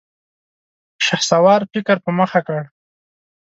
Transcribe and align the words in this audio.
شهسوار 1.05 1.61
فکر 1.71 1.97
په 2.05 2.11
مخه 2.19 2.39
کړ. 2.47 2.61